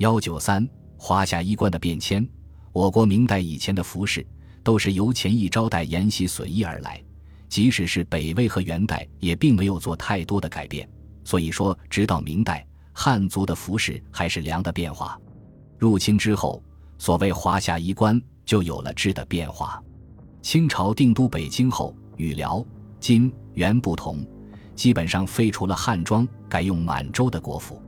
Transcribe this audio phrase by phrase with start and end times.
[0.00, 2.26] 幺九三华夏衣冠的变迁，
[2.72, 4.26] 我国明代以前的服饰
[4.62, 7.04] 都是由前一朝代沿袭损益而来，
[7.50, 10.88] 即使是北魏和元代也并没有做太多的改变。
[11.22, 15.20] 所以说，直到明代，汉族的服饰还是量的变化。
[15.78, 16.64] 入清之后，
[16.96, 19.82] 所谓华夏衣冠就有了质的变化。
[20.40, 22.64] 清朝定都北京后，与辽、
[22.98, 24.26] 金、元不同，
[24.74, 27.82] 基本上废除了汉装，改用满洲的国服。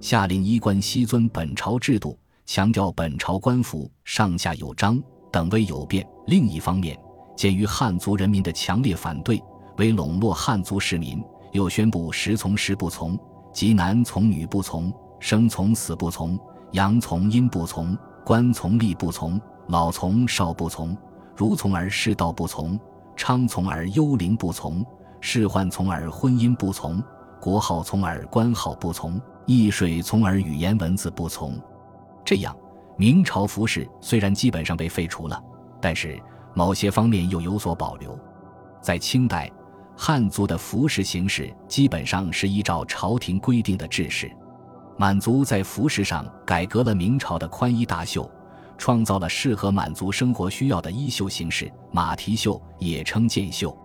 [0.00, 5.00] 下令衣冠悉遵本朝制度，强调本朝官服上下有章，
[5.30, 6.06] 等位有变。
[6.26, 6.98] 另一方面，
[7.36, 9.42] 鉴于汉族人民的强烈反对，
[9.76, 11.22] 为笼络汉族市民，
[11.52, 13.18] 又宣布时从时不从，
[13.52, 16.38] 即男从女不从，生从死不从，
[16.72, 17.94] 阳从阴不从，
[18.24, 19.38] 官从吏不从，
[19.68, 20.96] 老从少不从，
[21.36, 22.80] 儒从而世道不从，
[23.16, 24.82] 昌从而幽灵不从，
[25.20, 27.02] 仕宦从而婚姻不从，
[27.38, 29.20] 国号从而官号不从。
[29.52, 31.60] 易水从而语言文字不从，
[32.24, 32.56] 这样
[32.96, 35.42] 明朝服饰虽然基本上被废除了，
[35.80, 36.22] 但是
[36.54, 38.16] 某些方面又有所保留。
[38.80, 39.50] 在清代，
[39.96, 44.30] 汉族的服饰形式基本上是依照朝廷规定的制式。
[44.96, 48.30] 满族在服饰上改革了明朝的宽衣大袖，
[48.78, 53.76] 创造了适合满族生活需要的衣袖形式——马蹄袖，也称箭袖。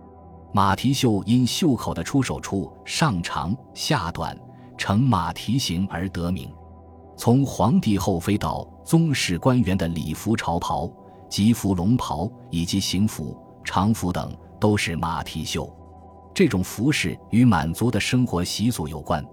[0.53, 4.37] 马蹄袖因袖口的出手处上长下短。
[4.77, 6.51] 乘马蹄形而得名，
[7.17, 10.89] 从皇帝后妃到宗室官员的礼服朝袍、
[11.29, 15.71] 吉服龙袍以及行服、常服等都是马蹄袖。
[16.33, 19.25] 这种服饰与满族的生活习俗有关。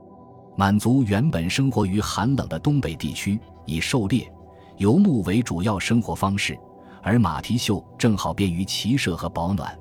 [0.57, 4.33] 满族原本生活于寒冷的东北地区，以狩猎、
[4.77, 6.59] 游牧为主要生活方式，
[7.03, 9.77] 而马蹄袖正好便于骑射和保暖。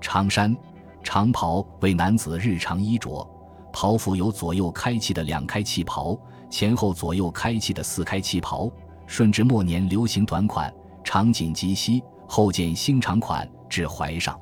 [0.00, 0.54] 长衫、
[1.02, 3.26] 长袍为男子日常衣着。
[3.72, 6.18] 袍服有左右开气的两开气袍，
[6.48, 8.70] 前后左右开气的四开气袍。
[9.06, 14.38] 顺治末年流行短款，长颈及膝，后见新长款至怀上。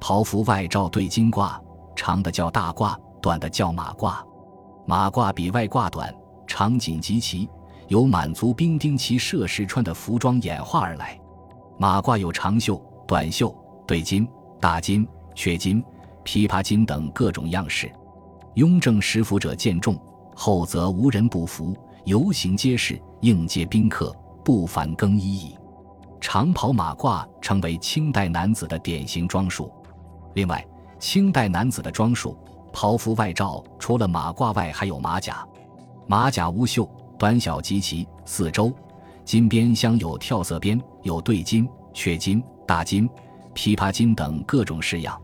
[0.00, 1.56] 袍服外罩对襟褂，
[1.94, 4.16] 长的叫大褂，短的叫马褂。
[4.84, 6.12] 马褂比外褂短，
[6.44, 7.48] 长颈及其，
[7.86, 11.16] 由满族兵丁骑射时穿的服装演化而来。
[11.78, 13.54] 马褂有长袖、短袖、
[13.86, 14.28] 对襟、
[14.60, 15.06] 大襟、
[15.36, 15.80] 缺襟、
[16.24, 17.92] 琵琶襟等各种样式。
[18.54, 19.96] 雍正食服者见重，
[20.34, 25.56] 后则无人不服，游行皆是，应接宾客，不凡更衣矣。
[26.20, 29.72] 长袍马褂成为清代男子的典型装束。
[30.34, 30.64] 另外，
[30.98, 32.36] 清代男子的装束，
[32.72, 35.46] 袍服外罩除了马褂外，还有马甲。
[36.06, 36.88] 马甲无袖，
[37.18, 38.72] 短小及其四周，
[39.24, 43.08] 金边镶有跳色边，有对襟、缺襟、大襟、
[43.54, 45.18] 琵琶襟等各种式样。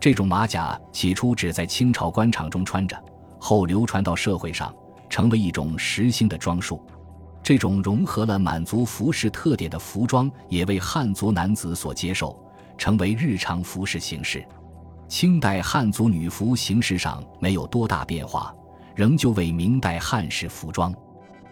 [0.00, 2.96] 这种马甲起初只在清朝官场中穿着，
[3.38, 4.72] 后流传到社会上，
[5.10, 6.80] 成为一种时兴的装束。
[7.42, 12.38] 这种融合了满族服饰特点的服装，也为汉族男子所接受，
[12.76, 14.46] 成为日常服饰形式。
[15.08, 18.54] 清代汉族女服形式上没有多大变化，
[18.94, 20.94] 仍旧为明代汉式服装，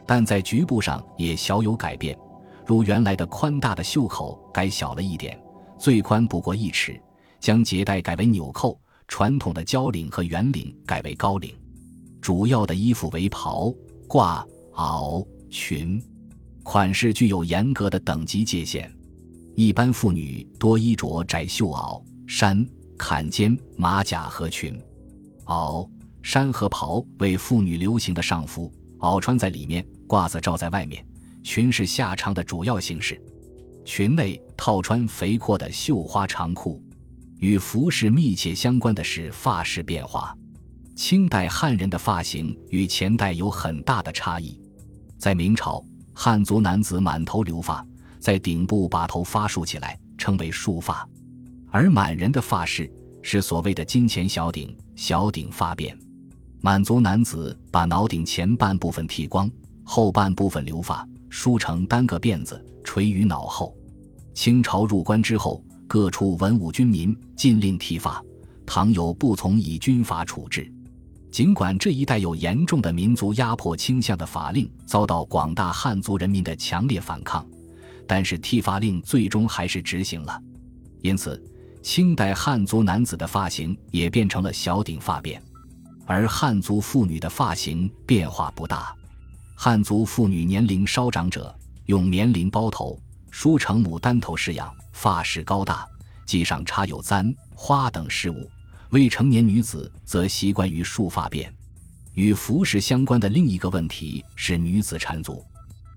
[0.05, 2.17] 但在局部上也小有改变，
[2.65, 5.41] 如原来的宽大的袖口改小了一点，
[5.79, 7.01] 最宽不过一尺。
[7.41, 11.55] 将结带改为纽扣，传统的交领和圆领改为高领。
[12.21, 13.73] 主要的衣服为袍、
[14.09, 16.03] 褂、袄、裙，
[16.65, 18.93] 款式具有严格的等级界限。
[19.55, 22.67] 一般妇女多衣着窄袖袄、衫、
[22.99, 24.79] 坎肩、马甲和裙。
[25.45, 25.89] 袄、
[26.23, 31.07] 衫和袍为妇女流行的上服，袄穿在里面，褂子罩在外面。
[31.45, 33.23] 裙是下长的主要形式，
[33.85, 36.83] 裙内套穿肥阔的绣花长裤。
[37.39, 40.37] 与服饰密切相关的是发饰变化。
[40.95, 44.59] 清代汉人的发型与前代有很大的差异。
[45.19, 47.87] 在明朝，汉族男子满头留发，
[48.19, 51.07] 在顶部把头发竖起来，称为束发；
[51.71, 52.91] 而满人的发饰
[53.23, 55.95] 是所谓的金钱小顶，小顶发辫。
[56.63, 59.51] 满族男子把脑顶前半部分剃光，
[59.85, 63.77] 后半部分留发，梳成单个辫子，垂于脑后。
[64.33, 65.63] 清朝入关之后。
[65.87, 68.23] 各处文武军民禁令剃发，
[68.67, 70.71] 倘有不从，以军法处置。
[71.31, 77.47] 尽管这一带有严重的民族压迫倾向的法令遭到广大汉族人民的强烈反抗，
[78.07, 80.41] 但是剃发令最终还是执行了。
[81.03, 81.43] 因此，
[81.83, 85.39] 清代汉族男子的发型也变成了小顶发辫，
[86.07, 88.95] 而汉族妇女的发型变化不大。
[89.55, 91.55] 汉族妇女年龄稍长者
[91.85, 92.99] 用棉绫包头，
[93.31, 94.75] 梳成牡丹头式样。
[94.93, 95.87] 发饰高大，
[96.27, 98.49] 髻上插有簪、花等饰物；
[98.91, 101.47] 未成年女子则习惯于束发辫。
[102.15, 105.45] 与服饰相关的另一个问题是女子缠足。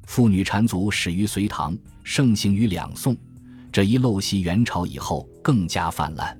[0.05, 3.15] 妇女缠足始于隋唐，盛行于两宋。
[3.71, 6.37] 这一陋习元朝以后更加泛滥。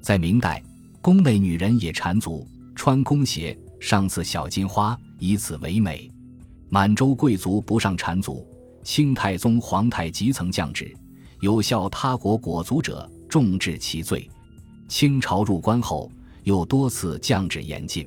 [0.00, 0.60] 在明代，
[1.00, 2.44] 宫内女人也缠足，
[2.74, 6.10] 穿宫鞋，上刺小金花，以此为美。
[6.68, 8.44] 满洲贵族不上缠足，
[8.82, 10.94] 清太宗皇太极曾降旨，
[11.40, 14.28] 有效他国裹足者，重治其罪。
[14.88, 16.10] 清朝入关后，
[16.44, 18.06] 又多次降旨严禁。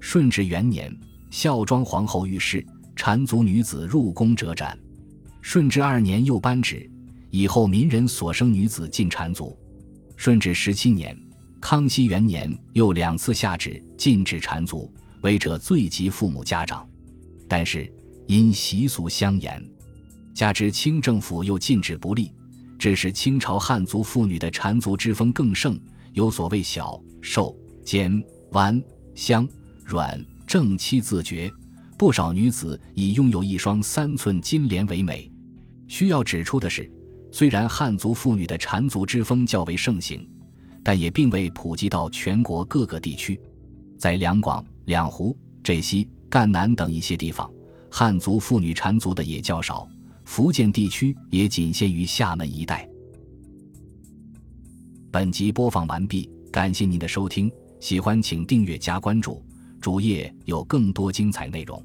[0.00, 0.94] 顺治元年，
[1.30, 2.64] 孝庄皇后遇事。
[2.96, 4.78] 缠足女子入宫者斩。
[5.40, 6.90] 顺治二年又颁旨，
[7.30, 9.58] 以后民人所生女子禁缠足。
[10.16, 11.18] 顺治十七年，
[11.62, 14.92] 康熙元年又两次下旨禁止缠足，
[15.22, 16.86] 违者罪及父母家长。
[17.48, 17.90] 但是
[18.26, 19.64] 因习俗相沿，
[20.34, 22.32] 加之清政府又禁止不利，
[22.78, 25.78] 致使清朝汉族妇女的缠足之风更盛。
[26.12, 28.82] 有所谓小、瘦、尖、弯、
[29.14, 29.48] 香、
[29.84, 31.50] 软、正七自觉。
[31.96, 35.30] 不少女子以拥有一双三寸金莲为美。
[35.86, 36.90] 需要指出的是，
[37.30, 40.26] 虽然汉族妇女的缠足之风较为盛行，
[40.82, 43.38] 但也并未普及到全国各个地区。
[43.98, 47.48] 在两广、两湖、浙西、赣南等一些地方，
[47.90, 49.86] 汉族妇女缠足的也较少。
[50.32, 52.88] 福建地区也仅限于厦门一带。
[55.10, 57.50] 本集播放完毕，感谢您的收听，
[57.80, 59.44] 喜欢请订阅加关注，
[59.80, 61.84] 主页有更多精彩内容。